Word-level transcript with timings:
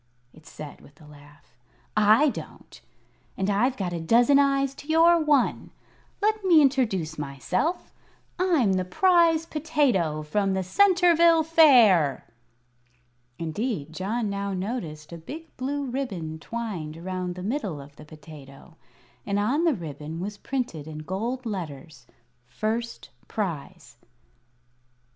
it 0.33 0.47
said, 0.47 0.81
with 0.81 0.99
a 0.99 1.05
laugh. 1.05 1.55
"I 1.95 2.29
don't, 2.29 2.81
and 3.37 3.51
I've 3.51 3.77
got 3.77 3.93
a 3.93 3.99
dozen 3.99 4.39
eyes 4.39 4.73
to 4.81 4.87
your 4.87 5.19
one. 5.23 5.69
Let 6.23 6.43
me 6.43 6.59
introduce 6.59 7.19
myself. 7.19 7.93
I'm 8.39 8.73
the 8.73 8.83
Prize 8.83 9.45
Potato 9.45 10.23
from 10.23 10.55
the 10.55 10.63
Centerville 10.63 11.43
Fair." 11.43 12.25
Indeed, 13.37 13.93
John 13.93 14.27
now 14.27 14.53
noticed 14.55 15.13
a 15.13 15.19
big 15.19 15.55
blue 15.55 15.85
ribbon 15.85 16.39
twined 16.39 16.97
around 16.97 17.35
the 17.35 17.43
middle 17.43 17.79
of 17.79 17.95
the 17.97 18.03
potato, 18.05 18.77
and 19.23 19.37
on 19.37 19.65
the 19.65 19.75
ribbon 19.75 20.19
was 20.19 20.35
printed 20.35 20.87
in 20.87 21.03
gold 21.03 21.45
letters: 21.45 22.07
"First 22.47 23.11
Prize." 23.27 23.97